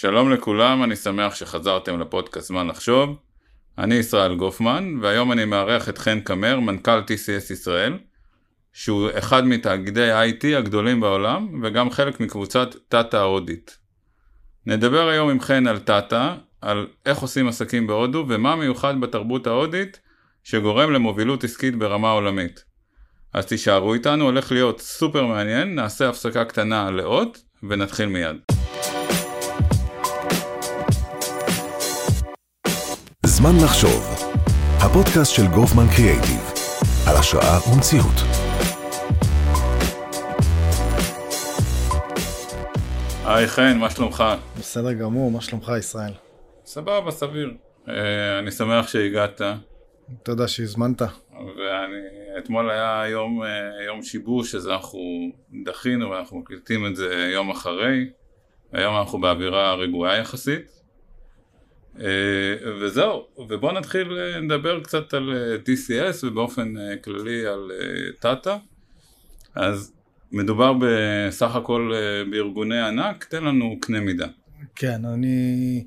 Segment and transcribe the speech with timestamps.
[0.00, 3.18] שלום לכולם, אני שמח שחזרתם לפודקאסט זמן לחשוב.
[3.78, 7.98] אני ישראל גופמן, והיום אני מארח את חן קמר, מנכ"ל TCS ישראל,
[8.72, 13.78] שהוא אחד מתאגידי ה-IT הגדולים בעולם, וגם חלק מקבוצת טאטה ההודית.
[14.66, 20.00] נדבר היום עם חן על טאטה, על איך עושים עסקים בהודו, ומה מיוחד בתרבות ההודית
[20.44, 22.64] שגורם למובילות עסקית ברמה עולמית.
[23.32, 28.65] אז תישארו איתנו, הולך להיות סופר מעניין, נעשה הפסקה קטנה לאות, ונתחיל מיד.
[33.46, 34.02] זמן לחשוב,
[34.78, 36.52] הפודקאסט של גופמן קריאייטיב,
[37.08, 38.18] על השראה ומציאות.
[43.24, 44.24] היי חן, מה שלומך?
[44.58, 46.12] בסדר גמור, מה שלומך ישראל?
[46.64, 47.54] סבבה, סביר.
[47.88, 49.40] אה, אני שמח שהגעת,
[50.22, 51.02] תודה שהזמנת.
[51.02, 52.02] ואני,
[52.38, 55.00] אתמול היה יום, אה, יום שיבוש, אז אנחנו
[55.64, 58.10] דחינו ואנחנו מקליטים את זה יום אחרי.
[58.72, 60.85] היום אנחנו באווירה רגועה יחסית.
[62.00, 67.70] אה, וזהו, ובואו נתחיל אה, לדבר קצת על אה, TCS ובאופן כללי על
[68.20, 68.56] טאטה.
[69.54, 69.92] אז
[70.32, 71.92] מדובר בסך הכל
[72.30, 74.26] בארגוני ענק, תן לנו קנה מידה.
[74.74, 75.84] כן, אני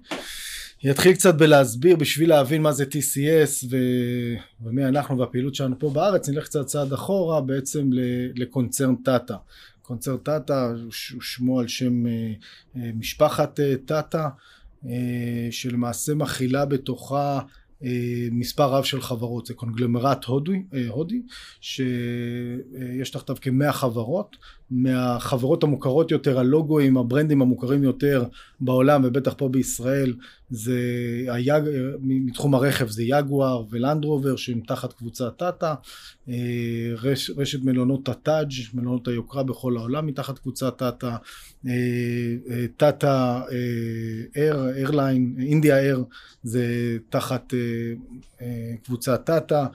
[0.92, 3.78] אתחיל קצת בלהסביר בשביל להבין מה זה TCS ו...
[4.62, 7.90] ומי אנחנו והפעילות שלנו פה בארץ, נלך קצת צעד אחורה בעצם
[8.36, 9.36] לקונצרן טאטה.
[9.82, 12.04] קונצרן טאטה הוא שמו על שם
[12.74, 14.30] משפחת טאטה.
[14.86, 17.40] אה, שלמעשה מכילה בתוכה
[17.84, 21.22] אה, מספר רב של חברות, זה קונגלמרט הודי, אה, הודי
[21.62, 24.36] שיש תחתיו כמאה חברות,
[24.72, 28.24] מהחברות המוכרות יותר, הלוגוים, הברנדים המוכרים יותר
[28.60, 30.14] בעולם ובטח פה בישראל
[30.50, 30.80] זה
[31.28, 31.64] היג...
[32.02, 35.76] מתחום הרכב זה יגואר ולנדרובר שהם תחת קבוצת טאטה,
[36.98, 37.32] רש...
[37.38, 41.18] רשת מלונות הטאג' מלונות היוקרה בכל העולם מתחת קבוצת טאטה,
[42.78, 43.42] Tata
[44.38, 46.04] Air, airline, India Air
[46.44, 47.54] זה תחת
[48.84, 49.68] קבוצת טאטה,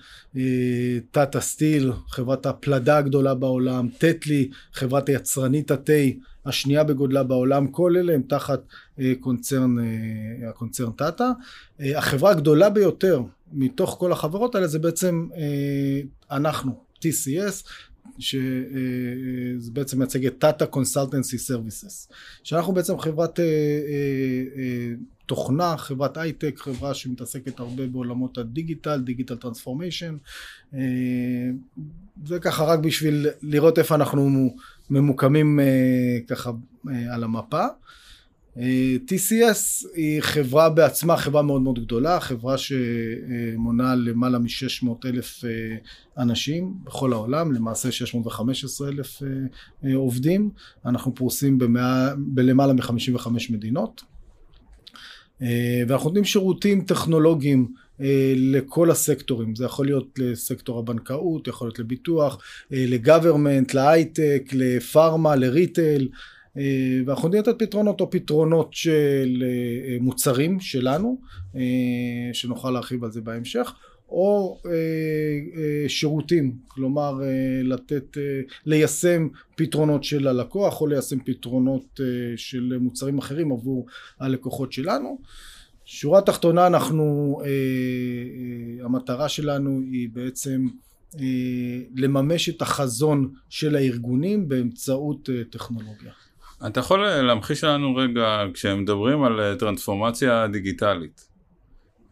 [1.11, 4.51] Tata Steel, חברת הפלדה הגדולה בעולם, Tetley,
[4.84, 5.92] חברת היצרנית התה
[6.46, 8.62] השנייה בגודלה בעולם, כל אלה הם תחת
[8.98, 11.30] אה, קונצרן, אה, הקונצרן טאטה.
[11.80, 15.28] אה, החברה הגדולה ביותר מתוך כל החברות האלה זה בעצם
[16.30, 16.73] אנחנו,
[17.05, 17.68] TCS,
[18.18, 22.08] שזה בעצם מייצג את Tata Consultancy Services
[22.42, 23.40] שאנחנו בעצם חברת
[25.27, 30.17] תוכנה, חברת הייטק, חברה שמתעסקת הרבה בעולמות ה digital, digital transformation
[32.27, 34.55] זה ככה רק בשביל לראות איפה אנחנו
[34.90, 36.50] ממוקמים אה, ככה
[36.90, 37.64] אה, על המפה.
[38.58, 45.44] אה, TCS היא חברה בעצמה, חברה מאוד מאוד גדולה, חברה שמונה למעלה מ-600 אלף
[46.18, 49.23] אנשים בכל העולם, למעשה 615 אלף
[49.94, 50.50] עובדים,
[50.86, 54.02] אנחנו פרוסים במאה, בלמעלה מ-55 מדינות.
[55.89, 57.73] ואנחנו נותנים שירותים טכנולוגיים
[58.36, 66.08] לכל הסקטורים, זה יכול להיות לסקטור הבנקאות, יכול להיות לביטוח, אה, לגוורמנט, להייטק, לפארמה, לריטייל,
[66.56, 69.44] אה, ואנחנו יודעים לתת פתרונות או פתרונות של
[70.00, 71.20] מוצרים שלנו,
[72.32, 73.72] שנוכל להרחיב על זה בהמשך,
[74.08, 74.58] או
[75.88, 77.20] שירותים, כלומר
[77.62, 78.16] לתת,
[78.66, 82.00] ליישם פתרונות של הלקוח או ליישם פתרונות
[82.36, 83.86] של מוצרים אחרים עבור
[84.20, 85.18] הלקוחות שלנו.
[85.94, 90.66] שורה תחתונה אנחנו, אה, אה, המטרה שלנו היא בעצם
[91.20, 96.12] אה, לממש את החזון של הארגונים באמצעות אה, טכנולוגיה.
[96.66, 101.28] אתה יכול להמחיש לנו רגע, כשמדברים על אה, טרנספורמציה דיגיטלית,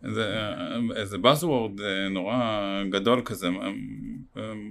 [0.04, 3.48] איזה, אה, איזה buzzword נורא גדול כזה,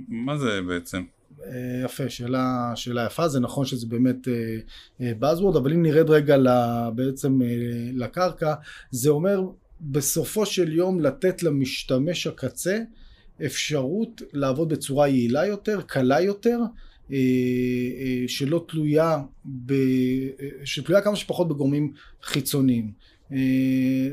[0.07, 1.03] מה זה בעצם?
[1.45, 4.27] אה, יפה, שאלה, שאלה יפה, זה נכון שזה באמת
[4.99, 6.37] buzzword, אבל אם נרד רגע
[6.95, 7.39] בעצם
[7.93, 8.53] לקרקע,
[8.91, 9.41] זה אומר
[9.81, 12.79] בסופו של יום לתת למשתמש הקצה
[13.45, 16.59] אפשרות לעבוד בצורה יעילה יותר, קלה יותר,
[18.27, 19.21] שלא תלויה,
[19.65, 19.73] ב,
[20.63, 22.91] שתלויה כמה שפחות בגורמים חיצוניים.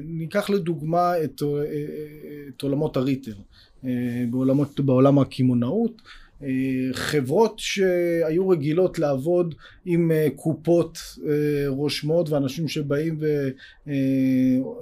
[0.04, 1.42] ניקח לדוגמה את,
[2.48, 3.34] את עולמות הריטר,
[4.30, 6.02] בעולמות, בעולם הקמעונאות
[6.92, 9.54] חברות שהיו רגילות לעבוד
[9.84, 10.98] עם אה, קופות
[11.28, 13.20] אה, רושמות ואנשים שבאים
[13.86, 13.94] אה,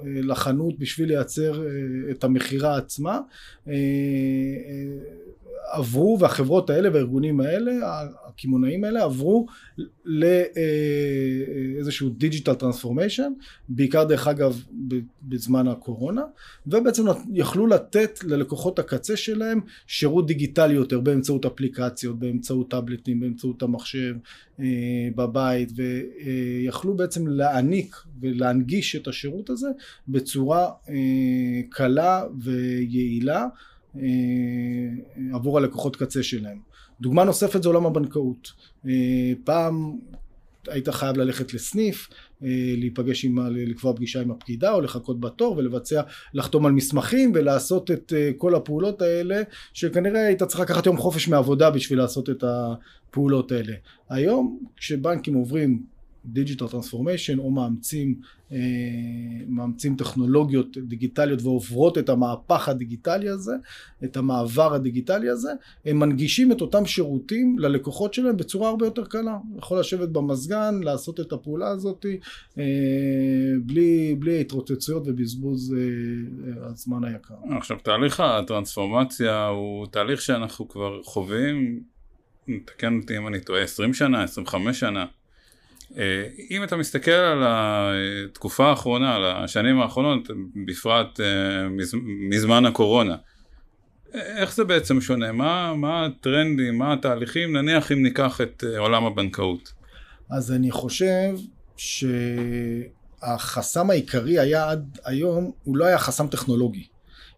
[0.03, 1.63] לחנות בשביל לייצר
[2.11, 3.19] את המכירה עצמה
[5.71, 7.71] עברו, והחברות האלה והארגונים האלה,
[8.27, 9.47] הקמעונאים האלה, עברו
[11.75, 13.31] לאיזשהו digital transformation,
[13.69, 14.63] בעיקר דרך אגב
[15.21, 16.21] בזמן הקורונה,
[16.67, 17.03] ובעצם
[17.33, 24.15] יכלו לתת ללקוחות הקצה שלהם שירות דיגיטלי יותר באמצעות אפליקציות, באמצעות טאבלטים, באמצעות המחשב
[24.59, 24.65] אה,
[25.15, 29.67] בבית, ויכלו בעצם להעניק ולהנגיש את השירות הזה
[30.07, 33.45] בצורה אה, קלה ויעילה.
[33.95, 34.01] אה,
[35.33, 36.57] עבור הלקוחות קצה שלהם.
[37.01, 38.51] דוגמה נוספת זה עולם הבנקאות.
[38.87, 39.97] אה, פעם
[40.67, 42.09] היית חייב ללכת לסניף,
[42.43, 42.47] אה,
[42.77, 46.01] להיפגש עם, לקבוע פגישה עם הפקידה או לחכות בתור ולבצע,
[46.33, 49.41] לחתום על מסמכים ולעשות את כל הפעולות האלה
[49.73, 53.73] שכנראה היית צריך לקחת יום חופש מעבודה בשביל לעשות את הפעולות האלה.
[54.09, 58.15] היום כשבנקים עוברים digital transformation או מאמצים,
[58.51, 58.57] אה,
[59.47, 63.53] מאמצים טכנולוגיות דיגיטליות ועוברות את המהפך הדיגיטלי הזה,
[64.03, 65.51] את המעבר הדיגיטלי הזה,
[65.85, 69.37] הם מנגישים את אותם שירותים ללקוחות שלהם בצורה הרבה יותר קלה.
[69.57, 72.05] יכול לשבת במזגן, לעשות את הפעולה הזאת
[72.57, 72.63] אה,
[73.65, 77.35] בלי, בלי התרוצצויות ובזבוז אה, הזמן היקר.
[77.57, 81.79] עכשיו תהליך הטרנספורמציה הוא תהליך שאנחנו כבר חווים,
[82.65, 85.05] תקן אותי אם אני טועה, 20 שנה, 25 שנה.
[85.97, 90.27] אה, אם אתה מסתכל על התקופה האחרונה, על השנים האחרונות,
[90.65, 91.67] בפרט אה,
[92.29, 93.15] מזמן הקורונה,
[94.13, 95.31] איך זה בעצם שונה?
[95.31, 99.73] מה, מה הטרנדים, מה התהליכים, נניח אם ניקח את אה, עולם הבנקאות?
[100.29, 101.35] אז אני חושב
[103.21, 106.87] שהחסם העיקרי היה עד היום, הוא לא היה חסם טכנולוגי,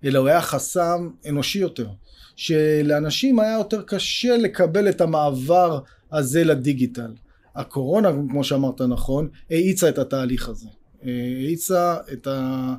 [0.04, 1.88] אלא הוא היה חסם אנושי יותר.
[2.36, 5.80] שלאנשים היה יותר קשה לקבל את המעבר
[6.12, 7.12] הזה לדיגיטל.
[7.60, 10.68] הקורונה, כמו שאמרת נכון, האיצה את התהליך הזה.
[11.04, 12.76] האיצה את, ה,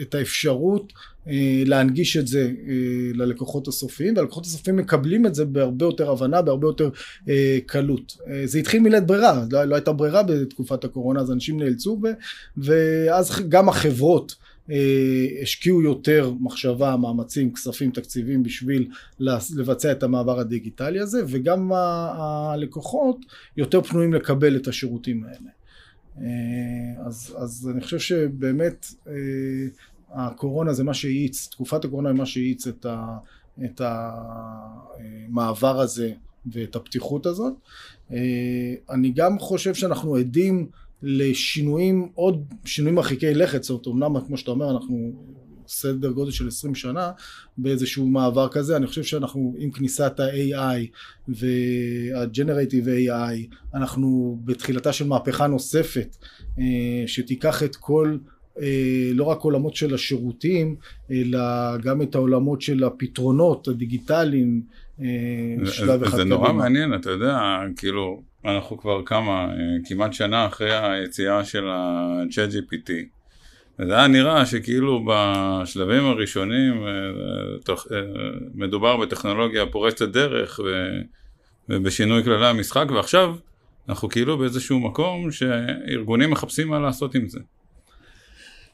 [0.00, 0.92] את האפשרות
[1.28, 2.74] אה, להנגיש את זה אה,
[3.14, 6.90] ללקוחות הסופיים, והלקוחות הסופיים מקבלים את זה בהרבה יותר הבנה, בהרבה יותר
[7.28, 8.16] אה, קלות.
[8.44, 12.00] זה התחיל מלית ברירה, לא, לא הייתה ברירה בתקופת הקורונה, אז אנשים נאלצו,
[12.56, 14.45] ואז גם החברות אה,
[15.42, 18.88] השקיעו יותר מחשבה, מאמצים, כספים, תקציבים בשביל
[19.56, 23.16] לבצע את המעבר הדיגיטלי הזה וגם הלקוחות
[23.56, 25.50] יותר פנויים לקבל את השירותים האלה.
[26.20, 29.12] אה, אז, אז אני חושב שבאמת אה,
[30.10, 32.86] הקורונה זה מה שהאיץ, תקופת הקורונה זה מה שהאיץ את,
[33.64, 33.80] את
[35.28, 36.12] המעבר הזה
[36.52, 37.52] ואת הפתיחות הזאת.
[38.90, 40.66] אני גם חושב שאנחנו עדים
[41.08, 45.12] לשינויים, עוד שינויים מרחיקי לכת, זאת אומרת, אמנם כמו שאתה אומר, אנחנו
[45.68, 47.10] סדר גודל של 20 שנה
[47.58, 50.86] באיזשהו מעבר כזה, אני חושב שאנחנו עם כניסת ה-AI
[51.28, 56.16] וה-Generative AI, אנחנו בתחילתה של מהפכה נוספת
[56.58, 56.64] אה,
[57.06, 58.16] שתיקח את כל
[59.14, 60.76] לא רק עולמות של השירותים,
[61.10, 61.40] אלא
[61.76, 64.62] גם את העולמות של הפתרונות הדיגיטליים,
[65.00, 65.06] אה,
[65.66, 66.16] שלב אחד קדימה.
[66.16, 67.38] זה נורא מעניין, אתה יודע,
[67.76, 69.54] כאילו, אנחנו כבר כמה, אה,
[69.88, 72.90] כמעט שנה אחרי היציאה של ה-chat GPT.
[73.78, 76.84] וזה היה נראה שכאילו בשלבים הראשונים
[78.54, 80.60] מדובר בטכנולוגיה פורצת דרך
[81.68, 83.34] ובשינוי כללי המשחק, ועכשיו
[83.88, 87.40] אנחנו כאילו באיזשהו מקום שארגונים מחפשים מה לעשות עם זה.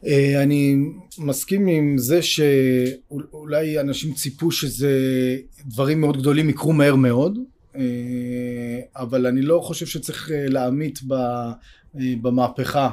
[0.06, 0.76] אה, אני
[1.18, 4.90] מסכים עם זה שאולי אנשים ציפו שזה
[5.66, 7.38] דברים מאוד גדולים יקרו מהר מאוד
[7.76, 10.98] אה, אבל אני לא חושב שצריך אה, להעמיט
[11.94, 12.90] במהפכה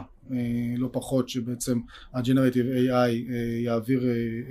[0.78, 1.80] לא פחות שבעצם
[2.14, 3.32] ה-Generative AI
[3.64, 4.04] יעביר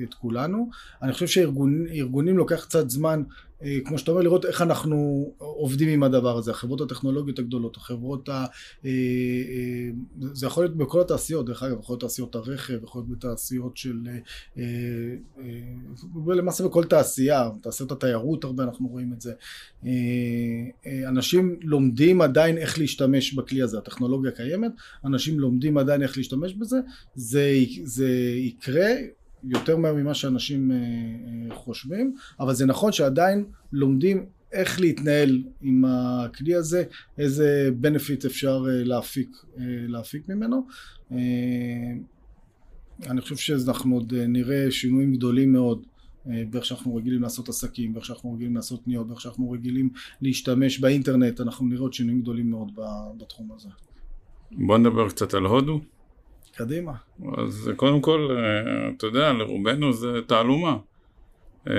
[0.02, 0.70] את כולנו.
[1.02, 3.22] אני חושב שארגונים לוקח קצת זמן
[3.84, 8.32] כמו שאתה אומר, לראות איך אנחנו עובדים עם הדבר הזה, החברות הטכנולוגיות הגדולות, החברות ה...
[8.84, 9.90] אה, אה,
[10.32, 13.98] זה יכול להיות בכל התעשיות, דרך אגב, יכול להיות תעשיות הרכב, יכול להיות בתעשיות של...
[16.26, 19.32] למעשה בכל תעשייה, תעשיות התיירות הרבה אנחנו רואים את זה.
[21.06, 24.72] אנשים לומדים עדיין איך להשתמש בכלי הזה, הטכנולוגיה קיימת,
[25.04, 26.76] אנשים לומדים עדיין איך להשתמש בזה,
[27.14, 27.54] זה,
[27.84, 28.90] זה יקרה
[29.44, 35.84] יותר מהר ממה שאנשים אה, אה, חושבים, אבל זה נכון שעדיין לומדים איך להתנהל עם
[35.84, 36.84] הכלי הזה,
[37.18, 39.36] איזה benefit אפשר אה, להפיק,
[39.88, 40.66] להפיק ממנו.
[43.06, 45.86] אני חושב שאנחנו עוד נראה שינויים גדולים מאוד
[46.50, 49.90] באיך שאנחנו רגילים לעשות עסקים, באיך שאנחנו רגילים לעשות קניות, באיך שאנחנו רגילים
[50.22, 52.72] להשתמש באינטרנט, אנחנו נראה עוד שינויים גדולים מאוד
[53.18, 53.68] בתחום הזה.
[54.52, 55.80] בוא נדבר קצת על הודו.
[56.56, 56.92] קדימה.
[57.38, 60.76] אז קודם כל, אה, אתה יודע, לרובנו זה תעלומה.
[61.68, 61.74] אה,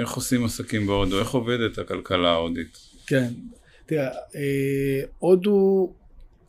[0.00, 1.18] איך עושים עסקים בהודו?
[1.18, 2.78] איך עובדת הכלכלה ההודית?
[3.06, 3.32] כן,
[3.86, 5.92] תראה, אה, הודו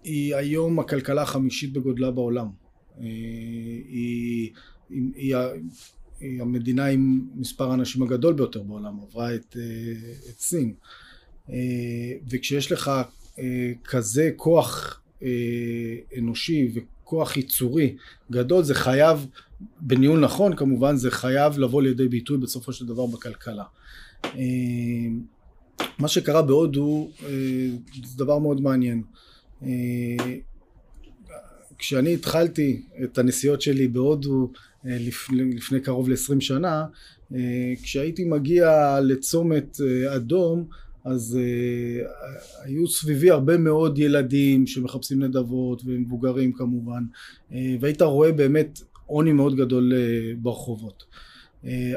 [0.04, 2.48] היא היום הכלכלה החמישית בגודלה בעולם.
[3.00, 4.52] היא, היא,
[5.16, 5.36] היא,
[6.20, 9.58] היא המדינה עם מספר האנשים הגדול ביותר בעולם, עברה את,
[10.30, 10.74] את סין.
[12.30, 12.92] וכשיש לך
[13.84, 15.02] כזה כוח
[16.18, 16.72] אנושי
[17.06, 17.96] וכוח ייצורי
[18.32, 19.28] גדול, זה חייב,
[19.80, 23.64] בניהול נכון כמובן, זה חייב לבוא לידי ביטוי בסופו של דבר בכלכלה.
[26.00, 27.10] מה שקרה בהודו
[28.04, 29.04] זה דבר מאוד מעניין.
[31.78, 34.52] כשאני התחלתי את הנסיעות שלי בהודו
[34.86, 36.86] אה, לפני, לפני קרוב ל-20 שנה,
[37.36, 40.68] אה, כשהייתי מגיע לצומת אה, אדום,
[41.06, 41.40] אז
[42.64, 47.04] היו סביבי הרבה מאוד ילדים שמחפשים נדבות ומבוגרים כמובן,
[47.80, 49.94] והיית רואה באמת עוני מאוד גדול
[50.38, 51.04] ברחובות.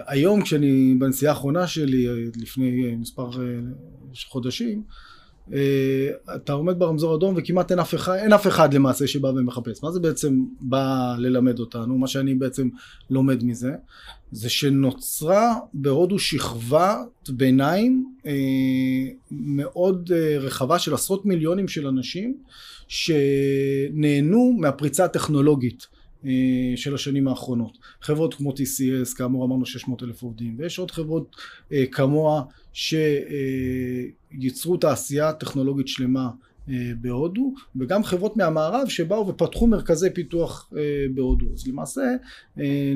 [0.07, 3.31] היום כשאני בנסיעה האחרונה שלי לפני מספר
[4.29, 5.18] חודשים אה,
[6.37, 9.83] אתה עומד ברמזור אדום וכמעט אין אף אחד, אין אף אחד למעשה שבא ומחפש.
[9.83, 11.99] מה זה בעצם בא ללמד אותנו?
[11.99, 12.69] מה שאני בעצם
[13.11, 13.73] לומד מזה,
[14.33, 18.33] זה שנוצרה בהודו שכבת ביניים אה,
[19.31, 22.37] מאוד אה, רחבה של עשרות מיליונים של אנשים
[22.89, 25.87] שנהנו מהפריצה הטכנולוגית.
[26.25, 26.31] אה,
[26.77, 27.79] של השנים האחרונות.
[28.01, 31.37] חברות כמו TCS, כאמור אמרנו 600 אלף עובדים, ויש עוד חברות
[31.73, 36.31] אה, כמוה שייצרו תעשייה טכנולוגית שלמה
[36.69, 40.71] אה, בהודו, וגם חברות מהמערב שבאו ופתחו מרכזי פיתוח
[41.15, 41.47] בהודו.
[41.55, 42.03] אז למעשה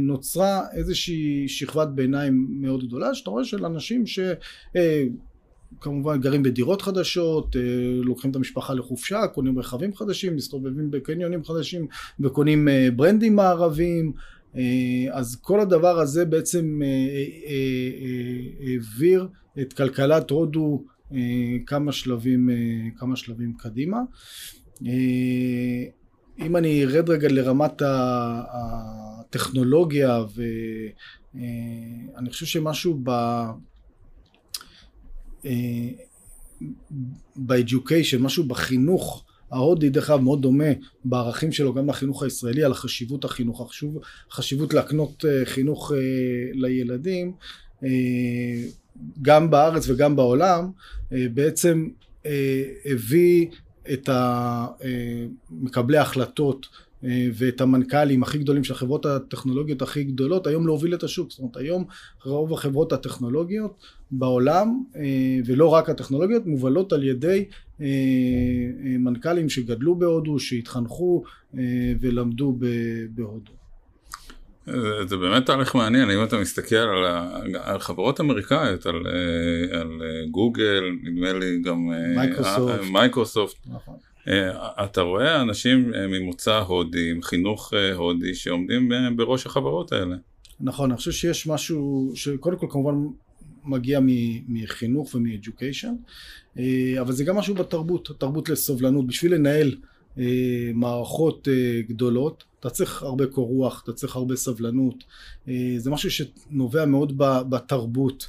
[0.01, 4.19] נוצרה איזושהי שכבת ביניים מאוד גדולה, שאתה רואה של אנשים ש...
[5.83, 7.61] כמובן גרים בדירות חדשות, אה,
[8.03, 11.87] לוקחים את המשפחה לחופשה, קונים רכבים חדשים, מסתובבים בקניונים חדשים
[12.21, 14.13] וקונים אה, ברנדים מערביים
[14.57, 14.63] אה,
[15.11, 16.81] אז כל הדבר הזה בעצם
[18.61, 19.29] העביר
[19.61, 20.85] את כלכלת הודו
[21.67, 22.51] כמה שלבים,
[22.97, 23.99] כמה שלבים קדימה.
[26.39, 27.83] אם אני ארד רגע לרמת
[28.55, 30.25] הטכנולוגיה
[31.35, 33.11] ואני חושב שמשהו ב...
[37.37, 40.65] באדיוקיישן, משהו בחינוך ההודי דרך אגב מאוד דומה
[41.05, 43.99] בערכים שלו גם לחינוך הישראלי על חשיבות החינוך, החשוב,
[44.31, 45.99] חשיבות להקנות אה, חינוך אה,
[46.53, 47.33] לילדים
[47.85, 47.89] אה,
[49.23, 50.71] גם בארץ וגם בעולם
[51.11, 51.89] בעצם
[52.85, 53.47] הביא
[53.93, 54.09] את
[55.51, 56.92] מקבלי ההחלטות אה,
[57.35, 61.31] ואת המנכ"לים הכי גדולים של החברות הטכנולוגיות הכי גדולות היום להוביל את השוק.
[61.31, 61.85] זאת אומרת היום
[62.25, 65.03] רוב החברות הטכנולוגיות בעולם אה,
[65.47, 67.45] ולא רק הטכנולוגיות מובלות על ידי
[67.81, 67.87] אה,
[68.99, 71.23] מנכ"לים שגדלו בהודו, שהתחנכו
[72.01, 72.59] ולמדו
[73.11, 73.53] בהודו.
[75.07, 77.05] זה באמת תהליך מעניין, אם אתה מסתכל על,
[77.63, 78.97] על חברות אמריקאיות, על,
[79.73, 83.57] על גוגל, נדמה לי גם מייקרוסופט, מייקרוסופט.
[83.67, 83.95] נכון.
[84.29, 90.17] אה, אתה רואה אנשים אה, ממוצא הודי, עם חינוך אה, הודי, שעומדים בראש החברות האלה.
[90.61, 92.95] נכון, אני חושב שיש משהו שקודם כל כמובן
[93.65, 94.01] מגיע
[94.49, 95.95] מחינוך ומ education,
[97.01, 99.07] אבל זה גם משהו בתרבות, תרבות לסובלנות.
[99.07, 99.75] בשביל לנהל
[100.75, 101.49] מערכות
[101.89, 105.05] גדולות, אתה צריך הרבה קור רוח, אתה צריך הרבה סבלנות.
[105.77, 107.13] זה משהו שנובע מאוד
[107.49, 108.29] בתרבות,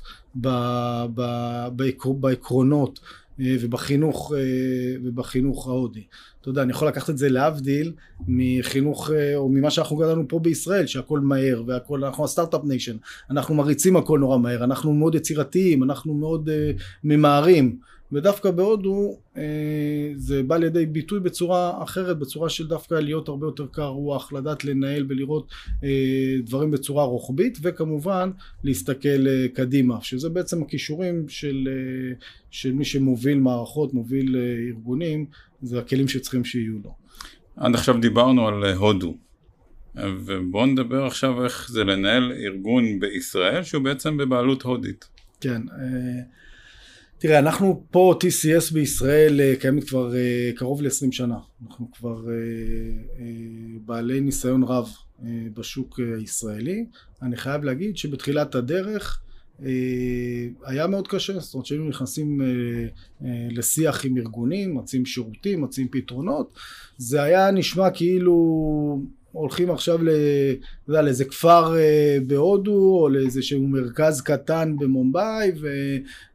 [2.20, 3.00] בעקרונות.
[3.40, 6.04] אה, ובחינוך, אה, ובחינוך ההודי.
[6.42, 7.92] אתה יודע, אני יכול לקחת את זה להבדיל
[8.28, 12.96] מחינוך, אה, או ממה שאנחנו גדלנו פה בישראל, שהכל מהר, והכל, אנחנו ה start-up nation,
[13.30, 17.78] אנחנו מריצים הכל נורא מהר, אנחנו מאוד יצירתיים, אנחנו מאוד uh, ממהרים.
[18.14, 19.44] ודווקא בהודו אה,
[20.16, 24.66] זה בא לידי ביטוי בצורה אחרת, בצורה של דווקא להיות הרבה יותר קר רוח, לדעת
[24.66, 25.52] לנהל ולראות
[25.84, 25.90] אה,
[26.44, 28.32] דברים בצורה רוחבית, וכמובן
[28.64, 31.70] להסתכל אה, קדימה, שזה בעצם הכישורים של,
[32.52, 34.36] של מי שמוביל מערכות, מוביל
[34.70, 35.26] ארגונים,
[35.62, 36.96] זה הכלים שצריכים שיהיו לו.
[37.58, 39.16] עד עכשיו דיברנו על הודו.
[39.96, 45.06] ובואו נדבר עכשיו איך זה לנהל ארגון בישראל שהוא בעצם בבעלות הודית.
[45.42, 45.62] כן,
[47.24, 51.38] תראה, אנחנו פה, TCS בישראל אה, קיימת כבר אה, קרוב ל-20 שנה.
[51.68, 53.26] אנחנו כבר אה,
[53.86, 54.90] בעלי ניסיון רב
[55.54, 56.86] בשוק הישראלי.
[57.22, 59.22] אני חייב להגיד שבתחילת הדרך
[60.66, 62.42] היה מאוד קשה, זאת אומרת שהיינו נכנסים
[63.52, 66.58] לשיח עם ארגונים, מציעים שירותים, מציעים פתרונות,
[66.98, 68.36] זה היה נשמע כאילו
[69.34, 70.10] הולכים עכשיו ל,
[70.88, 75.68] יודע, לאיזה כפר אה, בהודו או לאיזשהו מרכז קטן במומבאי ו,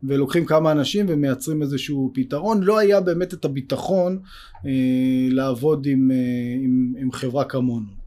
[0.03, 2.63] ולוקחים כמה אנשים ומייצרים איזשהו פתרון.
[2.63, 4.19] לא היה באמת את הביטחון
[4.67, 4.71] אה,
[5.31, 6.17] לעבוד עם, אה,
[6.65, 7.99] עם, עם חברה כמונו.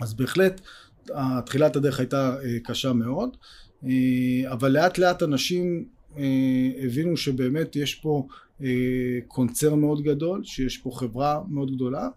[0.00, 0.60] אז בהחלט
[1.46, 3.36] תחילת הדרך הייתה אה, קשה מאוד
[3.84, 3.90] אה,
[4.52, 5.84] אבל לאט לאט אנשים
[6.82, 8.26] הבינו שבאמת יש פה
[8.62, 8.68] אה,
[9.28, 12.08] קונצרן מאוד גדול, שיש פה חברה מאוד גדולה,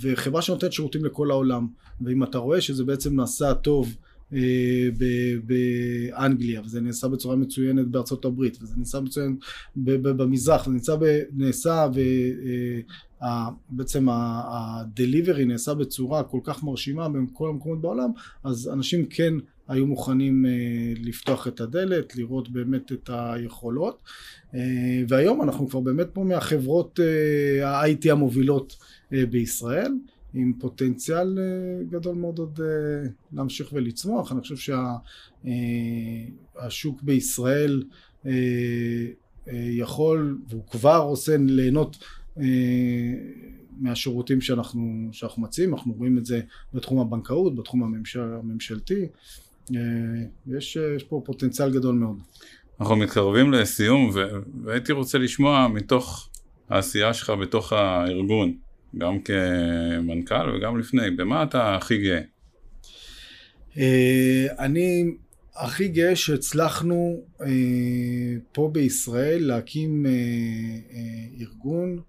[0.00, 1.66] וחברה שנותנת שירותים לכל העולם.
[2.00, 3.94] ואם אתה רואה שזה בעצם נעשה טוב אה,
[5.44, 9.36] באנגליה, וזה נעשה בצורה מצוינת בארצות הברית, וזה נעשה מצוין
[9.76, 10.92] במזרח, וזה
[11.32, 11.88] נעשה,
[13.72, 18.10] ובעצם הדליברי נעשה בצורה כל כך מרשימה בכל המקומות בעולם,
[18.44, 19.34] אז אנשים כן
[19.68, 20.44] היו מוכנים
[21.00, 23.98] לפתוח את הדלת, לראות באמת את היכולות,
[25.08, 27.00] והיום אנחנו כבר באמת פה מהחברות
[27.64, 28.76] ה-IT המובילות
[29.10, 29.92] בישראל.
[30.34, 34.32] עם פוטנציאל אה, גדול מאוד עוד אה, להמשיך ולצמוח.
[34.32, 34.74] אני חושב
[36.56, 37.82] שהשוק אה, בישראל
[39.54, 42.04] יכול, והוא כבר עושה ליהנות
[43.80, 46.40] מהשירותים שאנחנו, שאנחנו מציעים, אנחנו רואים את זה
[46.74, 49.06] בתחום הבנקאות, בתחום הממשל, הממשלתי,
[50.46, 52.18] יש, יש פה פוטנציאל גדול מאוד.
[52.80, 54.10] אנחנו מתקרבים לסיום
[54.64, 56.28] והייתי רוצה לשמוע מתוך
[56.68, 58.54] העשייה שלך בתוך הארגון,
[58.98, 62.20] גם כמנכ"ל וגם לפני, במה אתה הכי גאה?
[63.78, 65.04] אה, אני
[65.56, 67.46] הכי גאה שהצלחנו אה,
[68.52, 70.12] פה בישראל להקים אה,
[71.40, 72.00] ארגון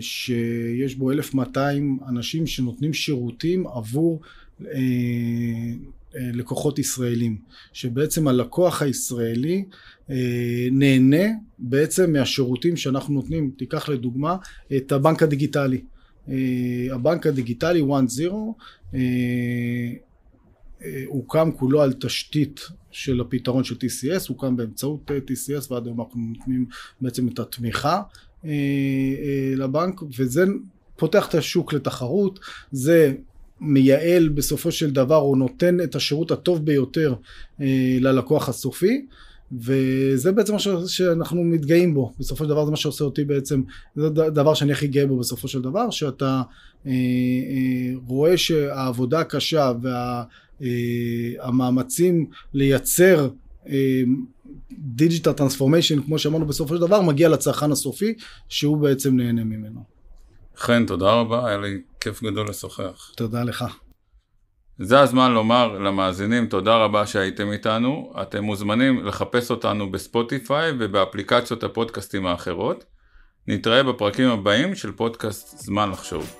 [0.00, 4.20] שיש בו 1,200 אנשים שנותנים שירותים עבור
[6.14, 7.38] לקוחות ישראלים,
[7.72, 9.64] שבעצם הלקוח הישראלי
[10.70, 11.24] נהנה
[11.58, 14.36] בעצם מהשירותים שאנחנו נותנים, תיקח לדוגמה
[14.76, 15.80] את הבנק הדיגיטלי.
[16.28, 17.84] אה, הבנק הדיגיטלי 1-0
[18.94, 19.00] אה,
[20.84, 26.20] אה, הוקם כולו על תשתית של הפתרון של TCS, הוקם באמצעות TCS ועד היום אנחנו
[26.20, 26.66] נותנים
[27.00, 28.02] בעצם את התמיכה
[29.56, 30.44] לבנק וזה
[30.96, 32.40] פותח את השוק לתחרות,
[32.72, 33.14] זה
[33.60, 37.14] מייעל בסופו של דבר, הוא נותן את השירות הטוב ביותר
[38.00, 39.06] ללקוח הסופי
[39.52, 43.62] וזה בעצם מה שאנחנו מתגאים בו, בסופו של דבר זה מה שעושה אותי בעצם,
[43.96, 46.42] זה דבר שאני הכי גאה בו בסופו של דבר, שאתה
[46.86, 49.72] אה, אה, רואה שהעבודה הקשה
[51.40, 53.28] והמאמצים אה, לייצר
[54.72, 58.14] digital transformation כמו שאמרנו בסופו של דבר מגיע לצרכן הסופי
[58.48, 59.80] שהוא בעצם נהנה ממנו.
[60.56, 63.12] חן תודה רבה היה לי כיף גדול לשוחח.
[63.16, 63.64] תודה לך.
[64.78, 72.26] זה הזמן לומר למאזינים תודה רבה שהייתם איתנו, אתם מוזמנים לחפש אותנו בספוטיפיי ובאפליקציות הפודקאסטים
[72.26, 72.84] האחרות.
[73.48, 76.34] נתראה בפרקים הבאים של פודקאסט זמן לחשוב.